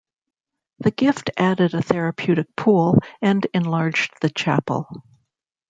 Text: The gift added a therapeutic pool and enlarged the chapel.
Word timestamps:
The 0.79 0.89
gift 0.89 1.29
added 1.37 1.75
a 1.75 1.83
therapeutic 1.83 2.55
pool 2.55 2.97
and 3.21 3.45
enlarged 3.53 4.13
the 4.21 4.31
chapel. 4.31 4.89